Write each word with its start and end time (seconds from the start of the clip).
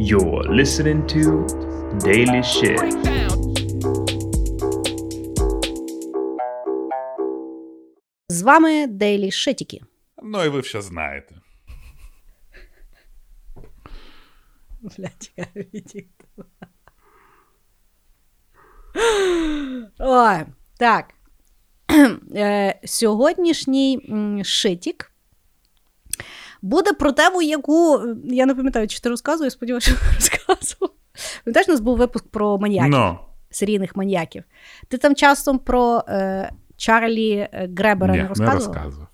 You're 0.00 0.44
listening 0.44 1.04
to 1.08 1.44
Daily 1.98 2.42
Shit. 2.44 2.78
З 8.28 8.42
вами 8.42 8.86
Дейлі 8.86 9.30
Шитіки. 9.30 9.80
Ну 10.22 10.44
і 10.44 10.48
ви 10.48 10.60
все 10.60 10.82
знаєте. 10.82 11.34
Блять, 14.80 15.32
я. 15.36 15.46
Ой, 19.98 20.44
так. 20.78 21.14
Е, 22.34 22.80
Сьогоднішній 22.84 24.00
шитік 24.44 25.12
буде 26.62 26.92
про 26.92 27.12
тему, 27.12 27.42
яку 27.42 28.00
я 28.24 28.46
не 28.46 28.54
пам'ятаю, 28.54 28.88
чи 28.88 29.00
ти 29.00 29.08
розказував, 29.08 29.52
сподіваюся, 29.52 29.90
що 29.90 30.00
розказував. 30.14 30.94
Пам'ятаєш, 31.44 31.68
у 31.68 31.72
нас 31.72 31.80
був 31.80 31.96
випуск 31.96 32.28
про 32.28 32.58
маніяків, 32.58 32.94
no. 32.94 33.18
серійних 33.50 33.96
маніяків. 33.96 34.44
Ти 34.88 34.98
там 34.98 35.14
часом 35.14 35.58
про 35.58 36.04
е, 36.08 36.50
Чарлі 36.76 37.30
е, 37.30 37.70
Гребера 37.76 38.12
не 38.14 38.22
не 38.22 38.28
розказував? 38.28 38.54
розказував. 38.54 39.08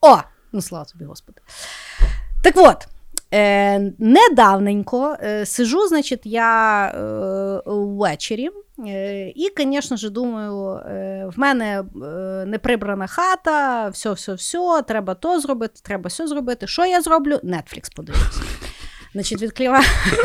О, 0.00 0.18
ну 0.52 0.62
слава 0.62 0.84
тобі, 0.84 1.04
Господи. 1.04 1.40
Так 2.42 2.54
от, 2.56 2.88
е, 3.34 3.78
недавненько 3.98 5.16
е, 5.22 5.46
сижу, 5.46 5.88
значить, 5.88 6.20
я 6.24 6.84
е, 6.86 7.62
ввечері. 7.66 8.50
Е, 8.86 9.28
і, 9.28 9.52
звісно 9.58 9.96
ж, 9.96 10.10
думаю, 10.10 10.72
е, 10.74 11.30
в 11.36 11.38
мене 11.38 11.80
е, 11.80 11.84
не 12.46 12.58
прибрана 12.58 13.06
хата, 13.06 13.88
все, 13.88 14.12
все, 14.12 14.34
все, 14.34 14.82
треба 14.88 15.14
то 15.14 15.40
зробити, 15.40 15.80
треба 15.82 16.08
все 16.08 16.26
зробити. 16.26 16.66
Що 16.66 16.86
я 16.86 17.02
зроблю? 17.02 17.40
Netflix 17.44 17.96
подивлюся. 17.96 18.42
Значить, 19.12 19.42
відкриваю. 19.42 19.84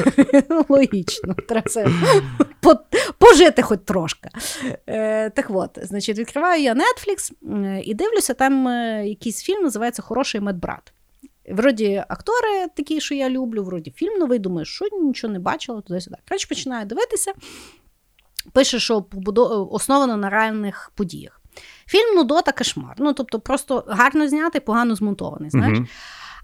Логічно, 0.70 1.36
треба 1.48 1.70
це 1.70 1.88
пожити 3.18 3.62
хоч 3.62 3.80
трошки. 3.86 4.30
Е, 4.88 5.30
так 5.30 5.46
от, 5.50 5.80
значить, 5.82 6.20
відкриваю 6.20 6.64
я 6.64 6.74
Netflix 6.74 7.32
е, 7.66 7.82
і 7.84 7.94
дивлюся, 7.94 8.34
там 8.34 8.68
якийсь 9.06 9.44
фільм 9.44 9.64
називається 9.64 10.02
Хороший 10.02 10.42
медбрат. 10.42 10.94
Вроді 11.50 12.04
актори 12.08 12.68
такі, 12.76 13.02
що 13.02 13.16
я 13.16 13.30
люблю, 13.30 13.64
вроді 13.64 13.92
фільм 13.92 14.20
новий, 14.20 14.40
думаю, 14.40 14.66
що 14.66 14.86
нічого 15.02 15.34
не 15.34 15.40
бачила, 15.40 15.82
туди-сюди. 15.82 16.18
Коротше, 16.28 16.48
починаю 16.48 16.86
дивитися. 16.86 17.34
Пише, 18.54 18.80
що 18.80 19.06
основано 19.72 20.18
на 20.18 20.30
реальних 20.30 20.92
подіях. 20.96 21.42
Фільм 21.88 22.16
Нудота 22.16 22.52
кошмар. 22.52 22.96
Ну, 22.98 23.14
тобто, 23.14 23.40
просто 23.40 23.84
гарно 23.88 24.28
знятий, 24.28 24.62
погано 24.62 24.96
змонтований. 24.96 25.50
Знаєш? 25.50 25.78
Мгм. 25.78 25.88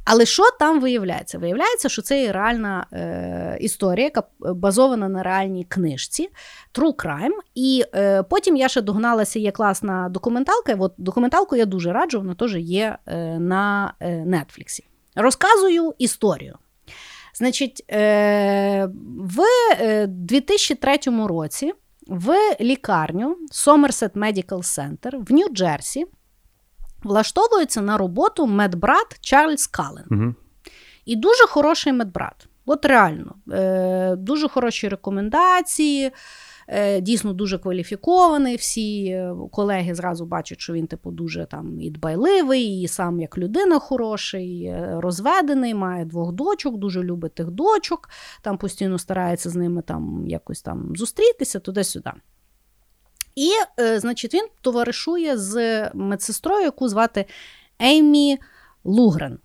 Але 0.09 0.25
що 0.25 0.43
там 0.59 0.81
виявляється? 0.81 1.37
Виявляється, 1.37 1.89
що 1.89 2.01
це 2.01 2.21
є 2.21 2.31
реальна 2.31 2.85
е, 2.93 3.57
історія, 3.61 4.05
яка 4.05 4.23
базована 4.39 5.09
на 5.09 5.23
реальній 5.23 5.63
книжці 5.63 6.29
True 6.73 6.95
Crime. 6.95 7.37
І 7.55 7.83
е, 7.95 8.23
потім 8.23 8.55
я 8.55 8.67
ще 8.67 8.81
догналася, 8.81 9.39
є 9.39 9.51
класна 9.51 10.09
документалка. 10.09 10.75
От 10.79 10.93
документалку 10.97 11.55
я 11.55 11.65
дуже 11.65 11.91
раджу, 11.91 12.17
вона 12.17 12.35
теж 12.35 12.55
є 12.55 12.97
е, 13.05 13.39
на 13.39 13.93
е, 13.99 14.25
Нетфліксі. 14.25 14.85
Розказую 15.15 15.93
історію. 15.97 16.57
Значить, 17.33 17.85
е, 17.91 18.89
в 19.17 19.41
е, 19.79 20.07
2003 20.07 20.97
році 21.27 21.73
в 22.07 22.33
лікарню 22.61 23.37
Somerset 23.51 24.11
Medical 24.11 24.57
Center 24.57 25.17
в 25.17 25.31
Нью-Джерсі 25.31 26.03
влаштовується 27.03 27.81
на 27.81 27.97
роботу 27.97 28.47
медбрат 28.47 29.17
Чарльз 29.21 29.67
Каллен. 29.67 30.05
Мгм. 30.09 30.35
І 31.05 31.15
дуже 31.15 31.47
хороший 31.47 31.93
медбрат. 31.93 32.47
От 32.65 32.85
реально, 32.85 33.35
е, 33.51 34.15
дуже 34.15 34.47
хороші 34.49 34.89
рекомендації, 34.89 36.11
е, 36.67 37.01
дійсно 37.01 37.33
дуже 37.33 37.57
кваліфікований. 37.57 38.55
Всі 38.55 39.05
е, 39.05 39.33
колеги 39.51 39.95
зразу 39.95 40.25
бачать, 40.25 40.59
що 40.59 40.73
він, 40.73 40.87
типу, 40.87 41.11
дуже 41.11 41.45
там 41.45 41.81
і 41.81 41.89
дбайливий, 41.89 42.81
і 42.81 42.87
сам 42.87 43.19
як 43.19 43.37
людина 43.37 43.79
хороший, 43.79 44.63
е, 44.63 44.95
розведений, 44.97 45.73
має 45.73 46.05
двох 46.05 46.31
дочок, 46.31 46.77
дуже 46.77 47.03
любить 47.03 47.33
тих 47.35 47.47
дочок, 47.51 48.09
там 48.41 48.57
постійно 48.57 48.99
старається 48.99 49.49
з 49.49 49.55
ними 49.55 49.81
там 49.81 50.23
якось 50.27 50.61
там 50.61 50.95
зустрітися 50.95 51.59
туди-сюди. 51.59 52.11
І, 53.39 53.51
е, 53.79 53.99
значить, 53.99 54.33
він 54.33 54.47
товаришує 54.61 55.37
з 55.37 55.89
медсестрою, 55.93 56.63
яку 56.63 56.87
звати 56.87 57.25
Еймі 57.81 58.37
Лугрен. 58.83 59.39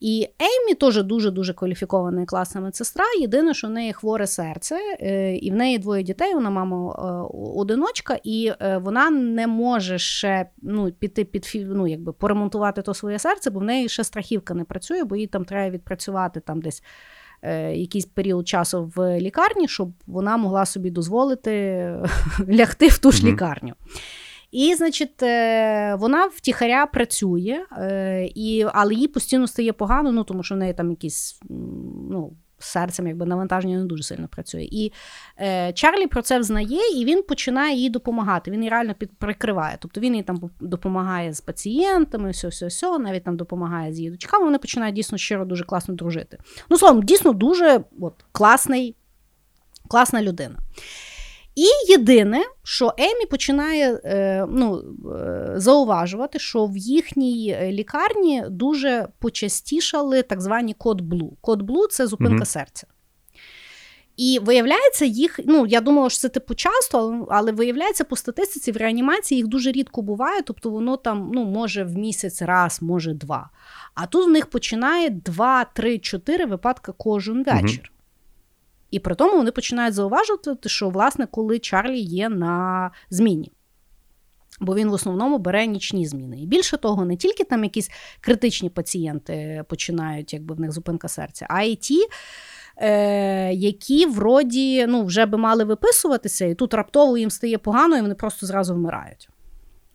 І 0.00 0.28
Еймі 0.42 0.74
теж 0.74 1.02
дуже-дуже 1.02 1.54
кваліфікована 1.54 2.22
і 2.22 2.26
класна 2.26 2.60
медсестра. 2.60 3.04
Єдине, 3.20 3.54
що 3.54 3.66
в 3.66 3.70
неї 3.70 3.92
хворе 3.92 4.26
серце, 4.26 4.76
е, 5.00 5.36
і 5.36 5.50
в 5.50 5.54
неї 5.54 5.78
двоє 5.78 6.02
дітей, 6.02 6.34
вона 6.34 6.50
мама 6.50 6.76
е, 6.76 7.34
одиночка, 7.56 8.18
і 8.24 8.52
вона 8.80 9.10
не 9.10 9.46
може 9.46 9.98
ще 9.98 10.50
ну, 10.62 10.92
піти 10.92 11.24
під 11.24 11.50
ну, 11.54 11.86
якби 11.86 12.12
поремонтувати 12.12 12.82
то 12.82 12.94
своє 12.94 13.18
серце, 13.18 13.50
бо 13.50 13.60
в 13.60 13.64
неї 13.64 13.88
ще 13.88 14.04
страхівка 14.04 14.54
не 14.54 14.64
працює, 14.64 15.04
бо 15.04 15.16
їй 15.16 15.26
там 15.26 15.44
треба 15.44 15.70
відпрацювати 15.70 16.40
там 16.40 16.60
десь. 16.60 16.82
Е, 17.44 17.76
Якийсь 17.76 18.06
період 18.06 18.48
часу 18.48 18.92
в 18.96 19.20
лікарні, 19.20 19.68
щоб 19.68 19.92
вона 20.06 20.36
могла 20.36 20.66
собі 20.66 20.90
дозволити 20.90 21.50
лягти 22.48 22.88
в 22.88 22.98
ту 22.98 23.12
ж 23.12 23.26
лікарню. 23.26 23.74
І, 24.54 24.74
значить, 24.74 25.22
е, 25.22 25.94
вона 25.94 26.26
втіхаря 26.26 26.86
працює, 26.86 27.64
е, 27.78 28.28
і, 28.34 28.66
але 28.72 28.94
їй 28.94 29.08
постійно 29.08 29.46
стає 29.46 29.72
погано, 29.72 30.12
ну 30.12 30.24
тому 30.24 30.42
що 30.42 30.54
в 30.54 30.58
неї 30.58 30.74
там 30.74 30.90
якісь 30.90 31.40
ну, 32.10 32.32
серцем 32.64 33.06
якби 33.06 33.26
навантаження 33.26 33.78
не 33.78 33.84
дуже 33.84 34.02
сильно 34.02 34.28
працює. 34.28 34.68
І 34.72 34.92
е, 35.40 35.72
Чарлі 35.72 36.06
про 36.06 36.22
це 36.22 36.38
взнає, 36.38 36.80
і 36.96 37.04
він 37.04 37.22
починає 37.22 37.76
їй 37.76 37.90
допомагати. 37.90 38.50
Він 38.50 38.60
її 38.60 38.70
реально 38.70 38.94
під 38.94 39.18
прикриває. 39.18 39.76
Тобто 39.80 40.00
він 40.00 40.14
їй 40.14 40.22
там 40.22 40.50
допомагає 40.60 41.32
з 41.32 41.40
пацієнтами, 41.40 42.30
все, 42.30 42.48
все, 42.48 42.66
все, 42.66 42.98
навіть 42.98 43.24
там 43.24 43.36
допомагає 43.36 43.92
з 43.92 43.98
її 43.98 44.10
дочками. 44.10 44.44
Вони 44.44 44.58
починають 44.58 44.94
дійсно 44.94 45.18
щиро 45.18 45.44
дуже 45.44 45.64
класно 45.64 45.94
дружити. 45.94 46.38
Ну, 46.70 46.78
словом, 46.78 47.02
дійсно 47.02 47.32
дуже 47.32 47.80
от, 48.00 48.14
класний, 48.32 48.96
класна 49.88 50.22
людина. 50.22 50.56
І 51.54 51.92
єдине, 51.92 52.44
що 52.62 52.94
Емі 52.98 53.26
починає 53.30 54.00
е, 54.04 54.46
ну, 54.50 54.82
е, 55.14 55.52
зауважувати, 55.56 56.38
що 56.38 56.66
в 56.66 56.76
їхній 56.76 57.56
е, 57.60 57.72
лікарні 57.72 58.44
дуже 58.50 59.08
почастішали 59.18 60.22
так 60.22 60.40
звані 60.40 60.74
код 60.74 61.00
блу. 61.00 61.36
Код 61.40 61.62
блу 61.62 61.86
це 61.86 62.06
зупинка 62.06 62.34
Мгм. 62.34 62.44
серця. 62.44 62.86
І 64.16 64.38
виявляється, 64.42 65.04
їх, 65.04 65.40
ну 65.44 65.66
я 65.66 65.80
думала, 65.80 66.10
що 66.10 66.18
це 66.20 66.28
типу 66.28 66.54
часто, 66.54 66.98
але, 66.98 67.24
але 67.30 67.52
виявляється, 67.52 68.04
по 68.04 68.16
статистиці 68.16 68.72
в 68.72 68.76
реанімації 68.76 69.36
їх 69.36 69.46
дуже 69.46 69.72
рідко 69.72 70.02
буває, 70.02 70.42
тобто 70.42 70.70
воно 70.70 70.96
там 70.96 71.30
ну, 71.34 71.44
може 71.44 71.84
в 71.84 71.96
місяць 71.96 72.42
раз, 72.42 72.82
може 72.82 73.14
два. 73.14 73.50
А 73.94 74.06
тут 74.06 74.26
в 74.26 74.30
них 74.30 74.46
починає 74.46 75.10
два, 75.10 75.64
три, 75.64 75.98
чотири 75.98 76.46
випадки 76.46 76.92
кожен 76.96 77.44
вечір. 77.44 77.92
І 78.94 78.98
при 78.98 79.14
тому 79.14 79.36
вони 79.36 79.50
починають 79.50 79.94
зауважувати, 79.94 80.68
що 80.68 80.88
власне, 80.88 81.26
коли 81.26 81.58
Чарлі 81.58 81.98
є 82.00 82.28
на 82.28 82.90
зміні. 83.10 83.52
Бо 84.60 84.74
він 84.74 84.88
в 84.90 84.92
основному 84.92 85.38
бере 85.38 85.66
нічні 85.66 86.06
зміни. 86.06 86.42
І 86.42 86.46
більше 86.46 86.76
того, 86.76 87.04
не 87.04 87.16
тільки 87.16 87.44
там 87.44 87.64
якісь 87.64 87.90
критичні 88.20 88.70
пацієнти 88.70 89.64
починають, 89.68 90.32
якби 90.32 90.54
в 90.54 90.60
них 90.60 90.72
зупинка 90.72 91.08
серця, 91.08 91.46
а 91.50 91.62
й 91.62 91.76
ті, 91.76 92.06
е, 92.76 93.52
які 93.52 94.06
вроді 94.06 94.86
ну, 94.88 95.04
вже 95.04 95.26
би 95.26 95.38
мали 95.38 95.64
виписуватися, 95.64 96.44
і 96.44 96.54
тут 96.54 96.74
раптово 96.74 97.18
їм 97.18 97.30
стає 97.30 97.58
погано, 97.58 97.98
і 97.98 98.00
вони 98.00 98.14
просто 98.14 98.46
зразу 98.46 98.74
вмирають. 98.74 99.28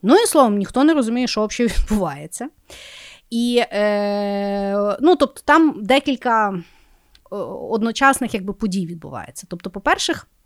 Ну 0.02 0.16
і 0.16 0.26
словом, 0.26 0.58
ніхто 0.58 0.84
не 0.84 0.94
розуміє, 0.94 1.26
що 1.26 1.46
взагалі 1.46 1.72
відбувається. 1.78 2.48
І 3.30 3.62
е, 3.72 4.96
ну, 5.00 5.16
тобто, 5.16 5.42
там 5.44 5.74
декілька 5.82 6.62
одночасних 7.70 8.34
якби, 8.34 8.52
подій 8.52 8.86
відбувається. 8.86 9.46
Тобто, 9.50 9.70
по-перше, 9.70 10.12
е, 10.12 10.16
м, 10.16 10.20
е, 10.20 10.39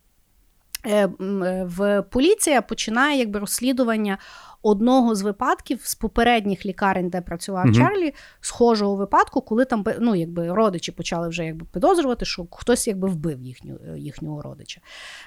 в 1.65 2.03
поліція 2.03 2.63
починає 2.63 3.19
якби, 3.19 3.41
розслідування 3.41 4.19
одного 4.65 5.15
з 5.15 5.23
випадків 5.23 5.81
з 5.83 5.95
попередніх 5.95 6.67
лікарень, 6.67 7.09
де 7.09 7.21
працював 7.21 7.65
Мгм. 7.67 7.75
Чарлі, 7.75 8.15
схожого 8.41 8.97
випадку, 8.97 9.41
коли 9.41 9.65
там 9.65 9.85
ну, 10.01 10.15
якби, 10.15 10.53
родичі 10.53 10.93
почали 10.93 11.29
вже 11.29 11.45
якби, 11.45 11.67
підозрювати, 11.73 12.25
що 12.25 12.47
хтось 12.51 12.89
якби, 12.89 13.09
вбив 13.09 13.43
їхню, 13.43 13.79
е, 13.89 13.99
їхнього 13.99 14.43
родича. 14.43 14.81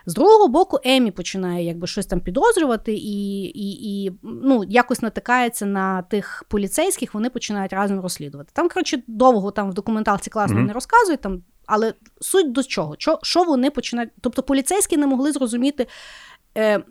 З 0.06 0.14
другого 0.14 0.48
боку, 0.48 0.80
Емі 0.84 1.12
починає 1.12 1.66
якби, 1.66 1.88
щось 1.88 2.06
там 2.06 2.20
підозрювати 2.20 2.94
і, 2.94 3.42
і, 3.44 4.06
і 4.06 4.12
ну, 4.24 4.64
якось 4.64 5.02
натикається 5.02 5.66
на 5.66 6.02
тих 6.02 6.44
поліцейських, 6.48 7.14
вони 7.14 7.30
починають 7.30 7.74
разом 7.74 8.00
розслідувати. 8.00 8.50
Там, 8.54 8.70
коротше, 8.70 9.04
довго 9.08 9.52
там 9.52 9.72
в 9.72 9.74
документалці 9.74 10.30
класно 10.30 10.58
Мгм. 10.58 10.66
не 10.66 10.74
розказують, 10.74 11.22
там, 11.22 11.42
але 11.68 11.94
суть 12.22 12.52
до 12.52 12.64
чого? 12.64 12.96
Що, 13.00 13.20
що 13.24 13.44
вони 13.44 13.70
починають. 13.72 14.12
Тобто 14.22 14.44
поліцейські 14.44 14.98
не 14.98 15.08
могли 15.08 15.32
зрозуміти. 15.32 15.88
Е, 16.58 16.84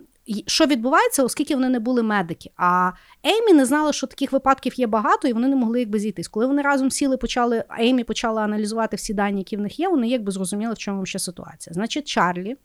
що 0.47 0.65
відбувається, 0.65 1.23
оскільки 1.23 1.55
вони 1.55 1.69
не 1.69 1.79
були 1.79 2.03
медики. 2.03 2.51
А 2.57 2.91
Еймі 3.25 3.53
не 3.53 3.65
знала, 3.65 3.93
що 3.93 4.07
таких 4.07 4.31
випадків 4.31 4.79
є 4.79 4.87
багато, 4.87 5.27
і 5.27 5.33
вони 5.33 5.47
не 5.47 5.55
могли 5.55 5.79
якби 5.79 5.99
зійтись. 5.99 6.27
Коли 6.27 6.45
вони 6.45 6.61
разом 6.61 6.91
сіли, 6.91 7.17
почали 7.17 7.63
Еймі 7.79 8.03
почала 8.03 8.41
аналізувати 8.41 8.95
всі 8.95 9.13
дані, 9.13 9.37
які 9.39 9.57
в 9.57 9.61
них 9.61 9.79
є, 9.79 9.87
вони 9.89 10.07
якби 10.07 10.31
зрозуміли, 10.31 10.73
в 10.73 10.77
чому 10.77 11.05
ще 11.05 11.19
ситуація. 11.19 11.73
Значить, 11.73 12.07
Чарлі. 12.07 12.55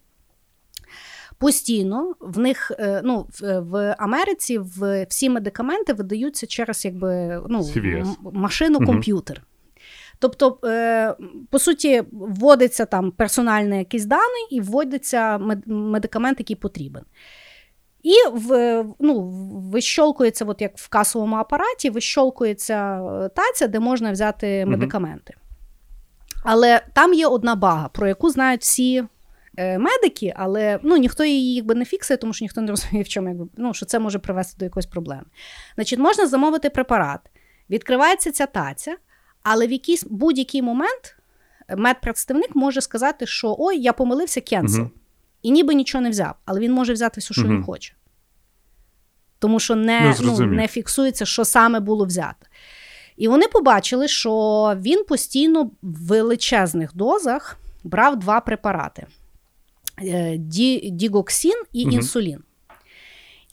Постійно 1.37 2.13
в 2.19 2.39
них 2.39 2.71
е, 2.79 3.01
ну, 3.03 3.27
в 3.41 3.95
Америці 3.99 4.57
в 4.57 5.05
всі 5.09 5.29
медикаменти 5.29 5.93
видаються 5.93 6.47
через 6.47 6.85
якби 6.85 7.41
ну, 7.49 7.69
машину 8.21 8.85
комп'ютер. 8.85 9.41
Тобто, 10.23 10.57
е, 10.63 11.15
по 11.49 11.59
суті, 11.59 12.03
вводиться 12.11 12.85
там 12.85 13.11
персональний 13.11 13.79
якийсь 13.79 14.05
даний 14.05 14.47
і 14.51 14.61
вводиться 14.61 15.37
медикамент, 15.65 16.39
який 16.39 16.55
потрібен. 16.55 17.03
І 18.03 18.13
в, 18.33 18.83
ну, 18.99 19.21
вищолкується, 19.71 20.45
от 20.45 20.61
як 20.61 20.77
в 20.77 20.89
касовому 20.89 21.35
апараті, 21.35 21.89
вищолкується 21.89 22.97
е, 22.97 23.29
таця, 23.29 23.67
де 23.67 23.79
можна 23.79 24.11
взяти 24.11 24.65
медикаменти. 24.65 25.33
Але 26.43 26.81
там 26.93 27.13
є 27.13 27.27
одна 27.27 27.55
бага, 27.55 27.87
про 27.87 28.07
яку 28.07 28.29
знають 28.29 28.61
всі 28.61 29.03
е, 29.57 29.77
медики, 29.77 30.33
але 30.35 30.79
ну, 30.83 30.97
ніхто 30.97 31.23
її 31.23 31.55
якби 31.55 31.75
не 31.75 31.85
фіксує, 31.85 32.17
тому 32.17 32.33
що 32.33 32.45
ніхто 32.45 32.61
не 32.61 32.71
розуміє, 32.71 33.03
в 33.03 33.07
чому 33.07 33.27
якби, 33.27 33.47
ну, 33.57 33.73
що 33.73 33.85
це 33.85 33.99
може 33.99 34.19
привести 34.19 34.57
до 34.59 34.65
якоїсь 34.65 34.85
проблеми. 34.85 35.25
Значить, 35.75 35.99
можна 35.99 36.27
замовити 36.27 36.69
препарат, 36.69 37.19
відкривається 37.69 38.31
ця 38.31 38.45
таця, 38.45 38.95
але 39.43 39.67
в 39.67 39.71
якийсь 39.71 40.03
будь-який 40.03 40.61
момент 40.61 41.15
медпредставник 41.77 42.55
може 42.55 42.81
сказати, 42.81 43.25
що 43.25 43.55
ой, 43.59 43.81
я 43.81 43.93
помилився, 43.93 44.41
кенсел. 44.41 44.83
uh 44.83 44.89
І 45.41 45.51
ніби 45.51 45.73
нічого 45.73 46.01
не 46.01 46.09
взяв, 46.09 46.35
але 46.45 46.59
він 46.59 46.73
може 46.73 46.93
взяти 46.93 47.21
все, 47.21 47.33
що 47.33 47.43
uh 47.43 47.49
він 47.49 47.63
хоче. 47.63 47.93
Тому 49.39 49.59
що 49.59 49.75
не, 49.75 50.15
ну, 50.21 50.35
ну, 50.39 50.45
не 50.45 50.67
фіксується, 50.67 51.25
що 51.25 51.45
саме 51.45 51.79
було 51.79 52.05
взято. 52.05 52.47
І 53.17 53.27
вони 53.27 53.47
побачили, 53.47 54.07
що 54.07 54.73
він 54.81 55.03
постійно 55.03 55.63
в 55.63 55.71
величезних 55.81 56.95
дозах 56.95 57.57
брав 57.83 58.19
два 58.19 58.39
препарати: 58.39 59.07
е, 60.03 60.37
дігоксин 60.91 61.63
і 61.73 61.87
uh 61.87 61.91
інсулін. 61.91 62.43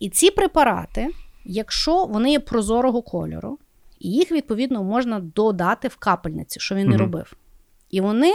І 0.01 0.11
ці 0.11 0.31
препарати, 0.31 1.09
якщо 1.45 2.05
вони 2.05 2.33
є 2.33 2.41
прозорого 2.41 3.03
кольору, 3.03 3.59
і 4.00 4.11
їх, 4.11 4.32
відповідно, 4.32 4.85
можна 4.85 5.20
додати 5.20 5.88
в 5.88 5.97
капельниці, 5.97 6.61
що 6.61 6.75
він 6.75 6.88
не 6.88 6.97
робив. 6.97 7.32
І 7.91 8.00
вони 8.00 8.32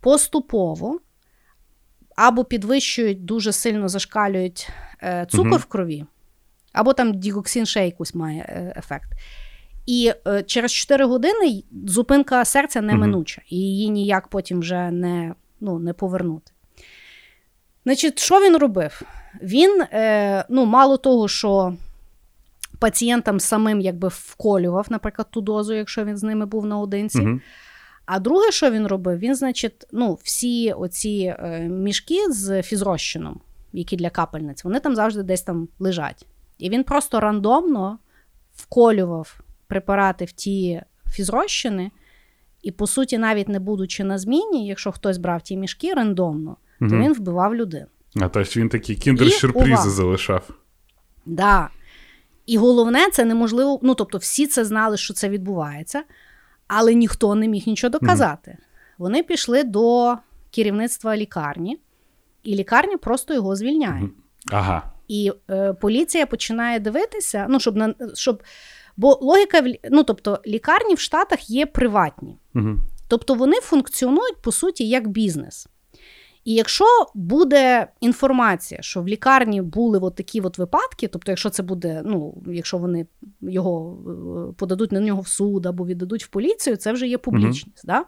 поступово 0.00 1.00
або 2.16 2.44
підвищують, 2.44 3.24
дуже 3.24 3.52
сильно 3.52 3.88
зашкалюють 3.88 4.68
е, 5.02 5.26
цукор 5.30 5.60
в 5.60 5.64
крові, 5.64 6.04
або 6.72 6.92
там 6.92 7.14
дігоксин 7.14 7.66
ще 7.66 7.84
якийсь 7.84 8.14
має 8.14 8.40
е, 8.40 8.74
ефект. 8.76 9.10
І 9.86 10.12
е, 10.26 10.42
через 10.42 10.72
4 10.72 11.04
години 11.04 11.62
зупинка 11.86 12.44
серця 12.44 12.80
неминуча, 12.80 13.42
і 13.48 13.56
її 13.56 13.90
ніяк 13.90 14.28
потім 14.28 14.60
вже 14.60 14.90
не 14.90 15.34
ну, 15.60 15.78
не 15.78 15.92
повернути. 15.92 16.52
Значить, 17.84 18.18
що 18.18 18.40
він 18.40 18.56
робив? 18.56 19.02
Він, 19.42 19.82
е, 19.82 20.44
ну, 20.48 20.64
мало 20.64 20.96
того, 20.96 21.28
що 21.28 21.76
пацієнтам 22.78 23.40
самим 23.40 23.80
якби 23.80 24.08
вколював, 24.08 24.86
наприклад, 24.90 25.28
ту 25.30 25.40
дозу, 25.40 25.74
якщо 25.74 26.04
він 26.04 26.16
з 26.16 26.22
ними 26.22 26.46
був 26.46 26.66
наодинці. 26.66 27.20
Угу. 27.20 27.40
А 28.06 28.18
друге, 28.18 28.50
що 28.50 28.70
він 28.70 28.86
робив, 28.86 29.18
він, 29.18 29.34
значить, 29.34 29.86
ну, 29.92 30.18
всі 30.22 30.72
оці 30.72 31.34
е, 31.38 31.60
мішки 31.68 32.32
з 32.32 32.62
фізрозчином, 32.62 33.40
які 33.72 33.96
для 33.96 34.10
капельниць, 34.10 34.64
вони 34.64 34.80
там 34.80 34.96
завжди 34.96 35.22
десь 35.22 35.42
там 35.42 35.68
лежать. 35.78 36.26
І 36.58 36.70
він 36.70 36.84
просто 36.84 37.20
рандомно 37.20 37.98
вколював 38.54 39.40
препарати 39.66 40.24
в 40.24 40.32
ті 40.32 40.82
фізрозчини, 41.10 41.90
і, 42.62 42.72
по 42.72 42.86
суті, 42.86 43.18
навіть 43.18 43.48
не 43.48 43.60
будучи 43.60 44.04
на 44.04 44.18
зміні, 44.18 44.66
якщо 44.66 44.92
хтось 44.92 45.18
брав 45.18 45.42
ті 45.42 45.56
мішки 45.56 45.94
рандомно, 45.94 46.56
угу. 46.80 46.90
то 46.90 46.96
він 46.96 47.12
вбивав 47.12 47.54
людину. 47.54 47.86
А 48.16 48.28
тобто 48.28 48.60
він 48.60 48.68
такі 48.68 48.94
кіндер-сюрпризи 48.94 49.88
залишав. 49.88 50.46
Так. 50.46 50.56
Да. 51.26 51.68
І 52.46 52.58
головне, 52.58 53.10
це 53.12 53.24
неможливо. 53.24 53.80
Ну, 53.82 53.94
тобто, 53.94 54.18
всі 54.18 54.46
це 54.46 54.64
знали, 54.64 54.96
що 54.96 55.14
це 55.14 55.28
відбувається, 55.28 56.02
але 56.66 56.94
ніхто 56.94 57.34
не 57.34 57.48
міг 57.48 57.62
нічого 57.66 57.90
доказати. 57.90 58.50
Mm-hmm. 58.50 58.94
Вони 58.98 59.22
пішли 59.22 59.64
до 59.64 60.16
керівництва 60.50 61.16
лікарні, 61.16 61.80
і 62.42 62.54
лікарня 62.54 62.96
просто 62.96 63.34
його 63.34 63.56
звільняє. 63.56 64.02
Mm-hmm. 64.02 64.52
Ага. 64.52 64.82
І 65.08 65.32
е, 65.50 65.72
поліція 65.72 66.26
починає 66.26 66.80
дивитися, 66.80 67.46
ну, 67.48 67.60
щоб 67.60 67.76
на 67.76 67.94
щоб. 68.14 68.42
Бо 68.96 69.18
логіка 69.22 69.62
ну, 69.90 70.02
тобто, 70.02 70.40
лікарні 70.46 70.94
в 70.94 70.98
Штатах 70.98 71.50
є 71.50 71.66
приватні. 71.66 72.38
Угу. 72.54 72.76
Тобто 73.08 73.34
вони 73.34 73.56
функціонують, 73.56 74.42
по 74.42 74.52
суті, 74.52 74.88
як 74.88 75.08
бізнес. 75.08 75.68
І 76.46 76.54
якщо 76.54 76.84
буде 77.14 77.86
інформація, 78.00 78.82
що 78.82 79.02
в 79.02 79.08
лікарні 79.08 79.62
були 79.62 79.98
от 79.98 80.14
такі 80.14 80.40
от 80.40 80.58
випадки, 80.58 81.08
тобто, 81.08 81.32
якщо 81.32 81.50
це 81.50 81.62
буде, 81.62 82.02
ну 82.04 82.42
якщо 82.46 82.78
вони 82.78 83.06
його 83.40 83.98
е, 84.50 84.52
подадуть 84.56 84.92
на 84.92 85.00
нього 85.00 85.20
в 85.20 85.28
суд 85.28 85.66
або 85.66 85.86
віддадуть 85.86 86.24
в 86.24 86.28
поліцію, 86.28 86.76
це 86.76 86.92
вже 86.92 87.08
є 87.08 87.18
публічність. 87.18 87.84
Mm-hmm. 87.84 87.86
Да? 87.86 88.04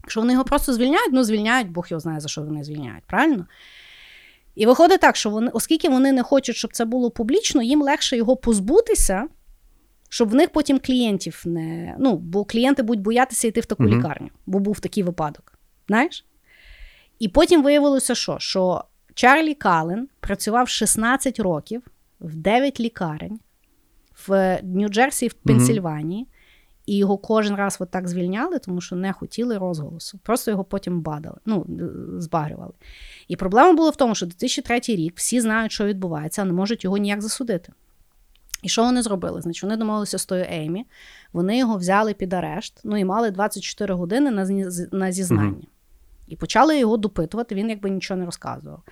Якщо 0.00 0.20
вони 0.20 0.32
його 0.32 0.44
просто 0.44 0.72
звільняють, 0.72 1.12
ну 1.12 1.24
звільняють, 1.24 1.70
Бог 1.70 1.86
його 1.90 2.00
знає, 2.00 2.20
за 2.20 2.28
що 2.28 2.42
вони 2.42 2.64
звільняють, 2.64 3.04
правильно? 3.06 3.46
І 4.54 4.66
виходить 4.66 5.00
так, 5.00 5.16
що 5.16 5.30
вони, 5.30 5.50
оскільки 5.54 5.88
вони 5.88 6.12
не 6.12 6.22
хочуть, 6.22 6.56
щоб 6.56 6.72
це 6.72 6.84
було 6.84 7.10
публічно, 7.10 7.62
їм 7.62 7.82
легше 7.82 8.16
його 8.16 8.36
позбутися, 8.36 9.28
щоб 10.08 10.28
в 10.28 10.34
них 10.34 10.50
потім 10.50 10.78
клієнтів 10.78 11.42
не. 11.44 11.96
Ну, 11.98 12.16
бо 12.16 12.44
клієнти 12.44 12.82
будуть 12.82 13.04
боятися 13.04 13.48
йти 13.48 13.60
в 13.60 13.66
таку 13.66 13.82
mm-hmm. 13.82 13.98
лікарню, 13.98 14.28
бо 14.46 14.58
був 14.58 14.80
такий 14.80 15.02
випадок. 15.02 15.58
Знаєш? 15.88 16.24
І 17.18 17.28
потім 17.28 17.62
виявилося, 17.62 18.14
що 18.14 18.36
що 18.38 18.84
Чарлі 19.14 19.54
Кален 19.54 20.08
працював 20.20 20.68
16 20.68 21.40
років 21.40 21.82
в 22.20 22.34
9 22.34 22.80
лікарень 22.80 23.40
в 24.26 24.58
Нью-Джерсі, 24.62 25.28
в 25.28 25.32
Пенсільванії, 25.32 26.24
mm-hmm. 26.24 26.82
і 26.86 26.96
його 26.96 27.18
кожен 27.18 27.56
раз 27.56 27.76
от 27.80 27.90
так 27.90 28.08
звільняли, 28.08 28.58
тому 28.58 28.80
що 28.80 28.96
не 28.96 29.12
хотіли 29.12 29.58
розголосу. 29.58 30.18
Просто 30.22 30.50
його 30.50 30.64
потім 30.64 31.00
бадали, 31.00 31.36
ну, 31.46 31.66
збагрювали. 32.18 32.72
І 33.28 33.36
проблема 33.36 33.72
була 33.72 33.90
в 33.90 33.96
тому, 33.96 34.14
що 34.14 34.26
2003 34.26 34.80
рік 34.80 35.12
всі 35.16 35.40
знають, 35.40 35.72
що 35.72 35.84
відбувається, 35.84 36.42
а 36.42 36.44
не 36.44 36.52
можуть 36.52 36.84
його 36.84 36.96
ніяк 36.96 37.22
засудити. 37.22 37.72
І 38.62 38.68
що 38.68 38.84
вони 38.84 39.02
зробили? 39.02 39.42
Значить, 39.42 39.62
вони 39.62 39.76
домовилися 39.76 40.18
з 40.18 40.26
тою 40.26 40.44
Еймі, 40.52 40.86
вони 41.32 41.58
його 41.58 41.76
взяли 41.76 42.14
під 42.14 42.32
арешт, 42.32 42.80
ну 42.84 42.96
і 42.96 43.04
мали 43.04 43.30
24 43.30 43.94
години 43.94 44.30
на 44.92 45.12
зізнання. 45.12 45.50
Mm-hmm. 45.50 45.77
І 46.28 46.36
почали 46.36 46.78
його 46.78 46.96
допитувати, 46.96 47.54
він 47.54 47.70
якби 47.70 47.90
нічого 47.90 48.20
не 48.20 48.26
розказував. 48.26 48.82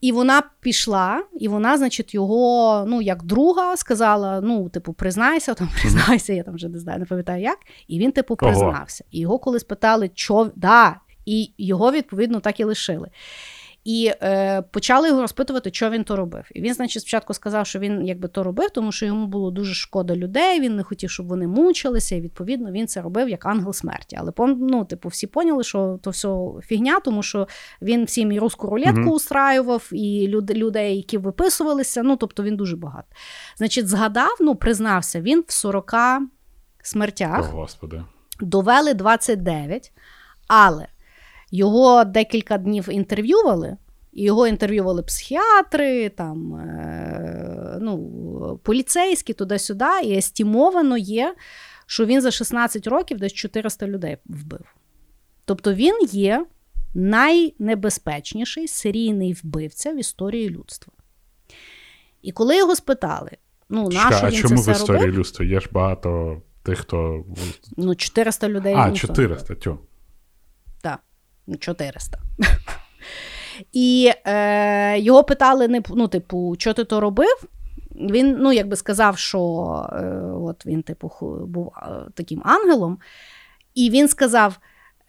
І 0.00 0.12
вона 0.12 0.42
пішла, 0.60 1.22
і 1.40 1.48
вона, 1.48 1.78
значить, 1.78 2.14
його, 2.14 2.84
ну, 2.88 3.02
як 3.02 3.22
друга, 3.22 3.76
сказала: 3.76 4.40
ну, 4.40 4.68
типу, 4.68 4.92
признайся, 4.92 5.54
там 5.54 5.68
признайся, 5.80 6.32
я 6.32 6.42
там 6.42 6.54
вже 6.54 6.68
не 6.68 6.78
знаю, 6.78 6.98
не 6.98 7.04
пам'ятаю 7.04 7.42
як. 7.42 7.58
І 7.88 7.98
він, 7.98 8.12
типу, 8.12 8.36
признався. 8.36 9.04
І 9.10 9.20
його 9.20 9.38
коли 9.38 9.60
спитали, 9.60 10.10
що 10.14 10.50
да, 10.56 11.00
і 11.26 11.52
його, 11.58 11.92
відповідно, 11.92 12.40
так 12.40 12.60
і 12.60 12.64
лишили. 12.64 13.08
І 13.86 14.12
е, 14.22 14.62
почали 14.62 15.08
його 15.08 15.20
розпитувати, 15.20 15.70
що 15.72 15.90
він 15.90 16.04
то 16.04 16.16
робив. 16.16 16.44
І 16.54 16.60
він, 16.60 16.74
значить, 16.74 17.02
спочатку 17.02 17.34
сказав, 17.34 17.66
що 17.66 17.78
він 17.78 18.06
якби 18.06 18.28
то 18.28 18.42
робив, 18.42 18.70
тому 18.70 18.92
що 18.92 19.06
йому 19.06 19.26
було 19.26 19.50
дуже 19.50 19.74
шкода 19.74 20.16
людей. 20.16 20.60
Він 20.60 20.76
не 20.76 20.82
хотів, 20.82 21.10
щоб 21.10 21.28
вони 21.28 21.46
мучилися, 21.46 22.16
і 22.16 22.20
відповідно 22.20 22.72
він 22.72 22.86
це 22.86 23.02
робив 23.02 23.28
як 23.28 23.46
ангел 23.46 23.72
смерті. 23.72 24.16
Але 24.20 24.32
ну, 24.38 24.84
типу, 24.84 25.08
всі 25.08 25.26
поняли, 25.26 25.64
що 25.64 25.98
то 26.02 26.10
все 26.10 26.36
фігня, 26.62 27.00
тому 27.00 27.22
що 27.22 27.48
він 27.82 28.04
всім 28.04 28.32
і 28.32 28.38
русську 28.38 28.66
рулетку 28.66 29.00
угу. 29.00 29.10
устраював, 29.10 29.88
і 29.92 30.28
люд, 30.28 30.50
людей, 30.50 30.96
які 30.96 31.18
виписувалися. 31.18 32.02
Ну, 32.02 32.16
тобто 32.16 32.42
він 32.42 32.56
дуже 32.56 32.76
багато. 32.76 33.08
Значить, 33.56 33.88
згадав, 33.88 34.36
ну 34.40 34.54
признався, 34.54 35.20
він 35.20 35.44
в 35.46 35.52
40 35.52 35.94
смертях 36.82 37.50
О, 37.52 37.56
Господи. 37.56 38.02
довели 38.40 38.94
29, 38.94 39.92
але. 40.48 40.86
Його 41.50 42.04
декілька 42.04 42.58
днів 42.58 42.88
інтерв'ювали, 42.90 43.76
і 44.12 44.22
його 44.22 44.46
інтерв'ювали 44.46 45.02
психіатри, 45.02 46.08
там, 46.08 46.54
е, 46.54 47.78
ну, 47.80 48.60
поліцейські 48.62 49.32
туди-сюди, 49.32 50.00
і 50.04 50.16
естімовано 50.16 50.96
є, 50.96 51.34
що 51.86 52.06
він 52.06 52.20
за 52.20 52.30
16 52.30 52.86
років 52.86 53.18
десь 53.18 53.32
400 53.32 53.86
людей 53.86 54.16
вбив. 54.26 54.74
Тобто 55.44 55.74
він 55.74 55.98
є 56.10 56.46
найнебезпечніший 56.94 58.68
серійний 58.68 59.32
вбивця 59.32 59.92
в 59.92 59.96
історії 59.96 60.50
людства. 60.50 60.92
І 62.22 62.32
коли 62.32 62.56
його 62.56 62.76
спитали, 62.76 63.30
ну, 63.68 63.88
на 63.88 64.00
що 64.00 64.08
він 64.08 64.24
а 64.26 64.30
чому 64.30 64.62
це 64.62 64.72
в 64.72 64.74
історії 64.74 65.04
робив? 65.04 65.18
людства? 65.18 65.44
Є 65.44 65.60
ж 65.60 65.68
багато 65.72 66.42
тих, 66.62 66.78
хто. 66.78 67.24
Ну, 67.76 67.94
400 67.94 68.48
людей. 68.48 68.74
А, 68.76 68.92
400, 68.92 69.54
тю. 69.54 69.78
Так. 71.46 71.58
400. 71.60 72.18
І 73.72 74.12
е, 74.26 74.98
його 74.98 75.24
питали: 75.24 75.82
ну, 75.90 76.08
типу, 76.08 76.54
що 76.58 76.72
ти 76.72 76.84
то 76.84 77.00
робив? 77.00 77.44
Він 77.94 78.36
ну, 78.38 78.52
якби 78.52 78.76
сказав, 78.76 79.18
що 79.18 79.38
е, 79.92 80.06
от 80.20 80.66
він, 80.66 80.82
типу, 80.82 81.10
був 81.46 81.72
е, 81.76 81.88
таким 82.14 82.42
ангелом, 82.44 82.98
і 83.74 83.90
він 83.90 84.08
сказав, 84.08 84.58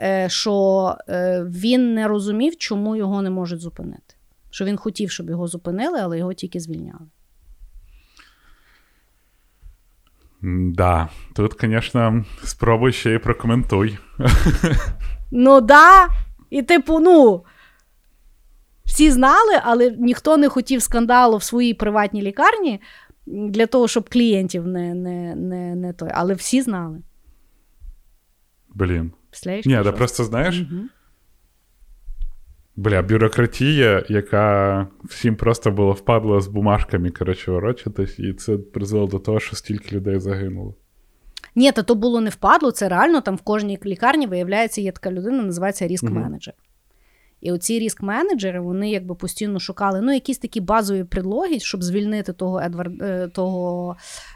е, 0.02 0.30
що 0.30 0.96
е, 1.10 1.44
він 1.44 1.94
не 1.94 2.08
розумів, 2.08 2.58
чому 2.58 2.96
його 2.96 3.22
не 3.22 3.30
можуть 3.30 3.62
зупинити. 3.62 4.16
Що 4.50 4.66
він 4.66 4.78
хотів, 4.78 5.12
щоб 5.12 5.30
його 5.30 5.48
зупинили, 5.48 6.00
але 6.00 6.18
його 6.18 6.34
тільки 6.34 6.60
звільняли. 6.60 7.06
Да, 10.74 11.10
тут, 11.36 11.56
звісно, 11.62 12.26
спробуй 12.44 12.92
ще 12.92 13.12
й 13.12 13.18
прокоментуй. 13.18 13.98
Ну, 15.32 15.62
да. 15.62 16.08
І, 16.50 16.62
типу, 16.62 17.00
ну. 17.00 17.44
Всі 18.86 19.12
знали, 19.12 19.62
але 19.64 19.92
ніхто 19.92 20.38
не 20.38 20.50
хотів 20.50 20.82
скандалу 20.82 21.38
в 21.38 21.44
своїй 21.44 21.74
приватній 21.74 22.22
лікарні 22.22 22.82
для 23.26 23.66
того, 23.66 23.88
щоб 23.88 24.10
клієнтів 24.10 24.68
не 24.68 24.94
не, 24.94 25.36
не, 25.36 25.76
не 25.76 25.94
той. 25.94 26.10
Але 26.14 26.34
всі 26.34 26.62
знали. 26.62 27.02
Блін. 28.70 29.12
Ні, 29.66 29.80
да 29.84 29.92
просто 29.92 30.24
знаєш. 30.24 30.60
Угу. 30.62 30.82
Бля, 32.76 33.02
бюрократія, 33.02 34.06
яка 34.10 34.88
всім 35.04 35.36
просто 35.36 35.72
було 35.72 35.92
впадло 35.92 36.42
з 36.42 36.48
бумажками, 36.48 37.10
коротше, 37.10 37.52
ворочатись, 37.52 38.20
і 38.20 38.34
це 38.34 38.58
призвело 38.58 39.08
до 39.08 39.20
того, 39.20 39.40
що 39.40 39.56
стільки 39.56 39.96
людей 39.96 40.20
загинуло. 40.20 40.76
Ні, 41.58 41.72
то 41.72 41.84
то 41.84 41.96
було 41.96 42.22
не 42.22 42.30
впадло, 42.30 42.72
це 42.72 42.90
реально 42.90 43.22
там 43.22 43.36
в 43.36 43.42
кожній 43.42 43.80
лікарні 43.86 44.28
виявляється, 44.28 44.82
є 44.82 44.92
така 44.92 45.12
людина, 45.12 45.44
називається 45.44 45.88
ріск-менеджер. 45.88 46.54
І 47.42 47.52
оці 47.52 47.80
ріск-менеджери 47.80 48.60
вони 48.60 48.92
якби 48.92 49.16
постійно 49.16 49.60
шукали 49.60 50.02
ну, 50.02 50.14
якісь 50.14 50.38
такі 50.38 50.62
базові 50.62 51.04
предлоги, 51.04 51.60
щоб 51.60 51.84
звільнити 51.84 52.34
того 52.34 52.60
Едвард, 52.60 53.02
е, 53.02 53.28
того 53.28 53.96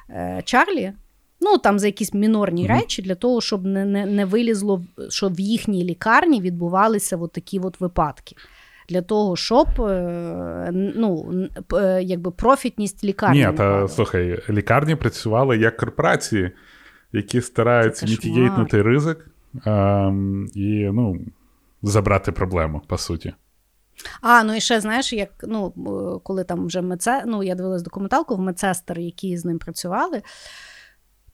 е, 0.09 0.41
Чарлі. 0.45 0.93
Ну, 1.41 1.57
там 1.57 1.79
за 1.79 1.85
якісь 1.87 2.13
мінорні 2.13 2.63
mm-hmm. 2.63 2.79
речі, 2.81 3.01
для 3.01 3.15
того, 3.15 3.41
щоб 3.41 3.65
не 3.65 3.85
не, 3.85 4.05
не 4.05 4.25
вилізло, 4.25 4.83
що 5.09 5.29
в 5.29 5.39
їхній 5.39 5.83
лікарні 5.83 6.41
відбувалися 6.41 7.17
от 7.17 7.31
такі 7.31 7.59
от 7.59 7.81
випадки. 7.81 8.35
Для 8.89 9.01
того, 9.01 9.35
щоб 9.35 9.67
е, 9.81 10.69
ну, 10.73 11.31
е, 11.73 12.03
якби 12.03 12.31
профітність 12.31 13.03
лікарні. 13.03 13.45
Ні, 13.45 13.53
та 13.57 13.87
слухай, 13.87 14.39
лікарні 14.49 14.95
працювали 14.95 15.57
як 15.57 15.77
корпорації, 15.77 16.51
які 17.13 17.41
стараються 17.41 18.05
мітігейтнути 18.05 18.81
ризик 18.81 19.27
а, 19.65 20.11
і 20.55 20.89
ну, 20.93 21.19
забрати 21.81 22.31
проблему, 22.31 22.81
по 22.87 22.97
суті. 22.97 23.33
А, 24.21 24.43
ну 24.43 24.55
і 24.55 24.61
ще 24.61 24.81
знаєш, 24.81 25.13
як 25.13 25.29
ну, 25.43 25.71
коли 26.23 26.43
там 26.43 26.65
вже 26.65 26.81
медсе, 26.81 27.23
ну 27.27 27.43
я 27.43 27.55
дивилась 27.55 27.81
документалку 27.81 28.35
в 28.35 28.39
медсестер, 28.39 28.99
які 28.99 29.37
з 29.37 29.45
ним 29.45 29.59
працювали 29.59 30.21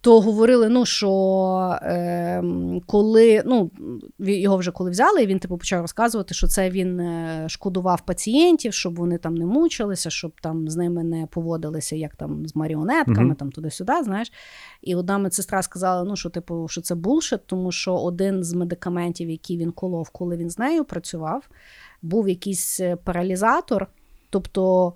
то 0.08 0.22
говорили, 0.22 0.70
ну 0.70 0.86
що 0.86 1.80
е, 1.82 2.44
коли 2.86 3.44
ну, 3.46 3.72
його 4.20 4.58
вже 4.58 4.72
коли 4.72 4.92
взяли, 4.92 5.24
і 5.24 5.28
він 5.28 5.40
типу 5.40 5.58
почав 5.58 5.82
розказувати, 5.82 6.34
що 6.34 6.48
це 6.48 6.70
він 6.70 7.00
е, 7.00 7.46
шкодував 7.50 8.02
пацієнтів, 8.02 8.74
щоб 8.74 8.96
вони 8.96 9.18
там 9.18 9.36
не 9.36 9.46
мучилися, 9.46 10.10
щоб 10.10 10.42
там 10.42 10.70
з 10.70 10.76
ними 10.76 11.04
не 11.04 11.26
поводилися, 11.26 11.96
як 11.96 12.16
там 12.16 12.48
з 12.48 12.56
маріонетками, 12.56 13.34
mm-hmm. 13.34 13.36
там 13.36 13.52
туди-сюди. 13.52 13.94
знаєш. 14.04 14.32
І 14.82 14.96
одна 14.96 15.18
медсестра 15.18 15.62
сказала, 15.62 16.04
ну 16.04 16.16
що 16.16 16.30
типу, 16.30 16.68
що 16.68 16.82
це 16.82 16.96
булшит, 16.96 17.46
тому 17.46 17.72
що 17.72 17.96
один 17.96 18.44
з 18.44 18.54
медикаментів, 18.54 19.30
який 19.30 19.58
він 19.58 19.72
колов, 19.72 20.10
коли 20.10 20.38
він 20.38 20.50
з 20.50 20.60
нею 20.60 20.86
працював, 20.86 21.50
був 22.02 22.30
якийсь 22.30 22.80
е, 22.80 22.96
паралізатор. 22.96 23.88
Тобто 24.30 24.94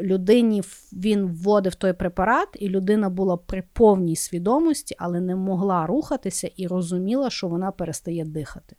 людині 0.00 0.62
він 0.92 1.26
вводив 1.26 1.74
той 1.74 1.92
препарат, 1.92 2.48
і 2.54 2.68
людина 2.68 3.08
була 3.08 3.36
при 3.36 3.62
повній 3.72 4.16
свідомості, 4.16 4.94
але 4.98 5.20
не 5.20 5.36
могла 5.36 5.86
рухатися 5.86 6.50
і 6.56 6.66
розуміла, 6.66 7.30
що 7.30 7.48
вона 7.48 7.70
перестає 7.70 8.24
дихати. 8.24 8.76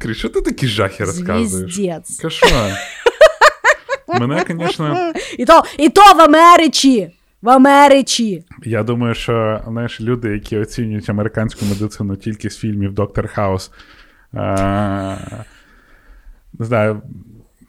Крі, 0.00 0.14
що 0.14 0.28
ти 0.28 0.40
такі 0.40 0.66
жахи 0.66 1.04
розказуєш? 1.04 1.74
Каша. 2.22 2.76
Мене, 4.20 4.44
звісно... 4.48 5.12
І 5.38 5.44
то 5.44 5.62
і 5.78 5.88
то 5.88 6.00
в 6.16 6.20
Америці! 6.20 7.12
В 7.42 7.48
Америці! 7.48 8.44
Я 8.64 8.82
думаю, 8.82 9.14
що 9.14 9.62
знаєш, 9.68 10.00
люди, 10.00 10.28
які 10.28 10.58
оцінюють 10.58 11.08
американську 11.08 11.64
медицину 11.64 12.16
тільки 12.16 12.50
з 12.50 12.58
фільмів 12.58 12.92
Доктор 12.92 13.28
Хаус. 13.28 13.70
Не 14.32 15.36
знаю, 16.58 17.02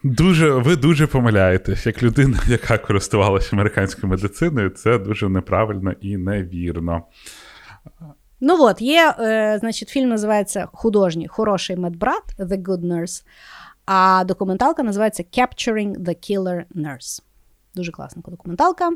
Дуже, 0.04 0.50
ви 0.50 0.76
дуже 0.76 1.08
помиляєтесь, 1.08 1.86
як 1.86 2.04
людина, 2.04 2.40
яка 2.48 2.78
користувалася 2.78 3.50
американською 3.54 4.12
медициною, 4.12 4.70
це 4.70 4.98
дуже 4.98 5.30
неправильно 5.30 5.92
і 6.02 6.18
невірно. 6.18 7.04
Ну 8.40 8.58
от, 8.60 8.82
є, 8.82 9.16
е, 9.20 9.58
значить, 9.60 9.90
фільм 9.90 10.10
називається 10.10 10.68
Художній 10.74 11.28
хороший 11.28 11.76
медбрат 11.76 12.24
The 12.40 12.64
Good 12.64 12.82
Nurse, 12.82 13.24
а 13.86 14.24
документалка 14.28 14.84
називається 14.84 15.24
Capturing 15.24 15.98
the 15.98 16.16
Killer 16.16 16.64
Nurse. 16.76 17.22
Дуже 17.76 17.92
класна 17.92 18.22
документалка. 18.26 18.92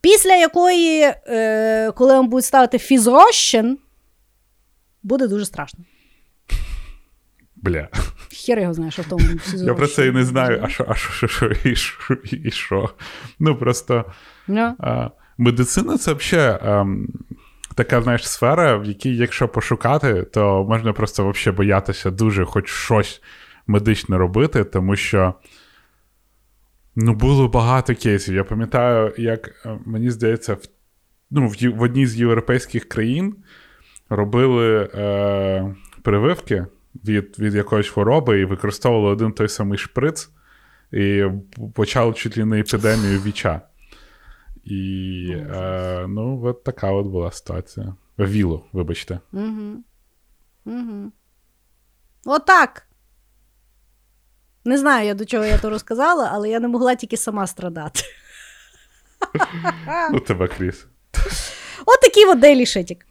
Після 0.00 0.34
якої, 0.34 1.12
е, 1.28 1.92
коли 1.92 2.12
вам 2.12 2.28
будуть 2.28 2.44
ставити 2.44 2.78
фізрощин, 2.78 3.78
буде 5.02 5.28
дуже 5.28 5.44
страшно. 5.44 5.84
Бля. 7.56 7.88
Хер 8.32 8.58
його 8.58 8.74
знає, 8.74 8.90
що 8.90 9.02
в 9.02 9.06
тому 9.06 9.24
Я 9.54 9.74
про 9.74 9.86
це 9.86 10.06
і 10.06 10.12
не 10.12 10.24
знаю, 10.24 10.60
а 10.62 10.68
що, 10.68 10.84
а 10.88 10.94
що, 10.94 11.26
що, 11.26 11.50
і 11.64 11.76
що, 11.76 12.14
і 12.32 12.50
що. 12.50 12.90
Ну, 13.38 13.56
просто 13.56 14.04
yeah. 14.48 14.72
а, 14.78 15.10
медицина 15.38 15.98
це 15.98 16.12
взагалі 16.12 16.58
ем, 16.62 17.08
така, 17.74 18.02
знаєш, 18.02 18.28
сфера, 18.28 18.76
в 18.76 18.84
якій, 18.84 19.16
якщо 19.16 19.48
пошукати, 19.48 20.22
то 20.22 20.66
можна 20.68 20.92
просто 20.92 21.28
взагалі 21.28 21.56
боятися 21.56 22.10
дуже 22.10 22.44
хоч 22.44 22.68
щось 22.68 23.22
медичне 23.66 24.18
робити, 24.18 24.64
тому 24.64 24.96
що. 24.96 25.34
Ну, 27.00 27.14
було 27.14 27.48
багато 27.48 27.94
кейсів. 27.94 28.34
Я 28.34 28.44
пам'ятаю, 28.44 29.14
як 29.18 29.66
е, 29.66 29.78
мені 29.86 30.10
здається, 30.10 30.54
в 30.54 30.60
ну, 31.30 31.48
в, 31.48 31.76
в 31.76 31.82
одній 31.82 32.06
з 32.06 32.16
європейських 32.16 32.88
країн 32.88 33.36
робили 34.10 34.90
е, 34.94 35.74
прививки 36.02 36.66
від 37.04 37.38
від 37.38 37.54
якоїсь 37.54 37.88
хвороби 37.88 38.40
і 38.40 38.44
використовували 38.44 39.12
один 39.12 39.32
той 39.32 39.48
самий 39.48 39.78
шприц, 39.78 40.30
і 40.92 41.24
почали 41.74 42.12
чуть 42.12 42.38
ли 42.38 42.44
не 42.44 42.60
епідемію 42.60 43.20
віча. 43.20 43.60
І 44.64 45.26
е, 45.54 46.06
ну, 46.08 46.44
от 46.44 46.64
така 46.64 46.90
от 46.90 47.06
була 47.06 47.32
ситуація. 47.32 47.94
Віло, 48.18 48.66
вибачте. 48.72 49.20
Угу. 49.32 49.84
Угу. 50.64 51.12
Отак. 52.24 52.86
Не 54.64 54.78
знаю, 54.78 55.06
я 55.06 55.14
до 55.14 55.24
чого 55.24 55.44
я 55.44 55.58
то 55.58 55.70
розказала, 55.70 56.30
але 56.32 56.50
я 56.50 56.60
не 56.60 56.68
могла 56.68 56.94
тільки 56.94 57.16
сама 57.16 57.46
страдати. 57.46 58.00
Ну, 60.12 60.20
тебе 60.20 60.48
Кріс. 60.48 60.86
От 61.86 62.00
такий 62.00 62.24
от 62.24 62.38
Дейлі 62.38 62.66
Шитік. 62.66 63.06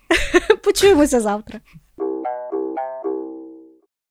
Почуємося 0.64 1.22
завтра. 1.22 1.60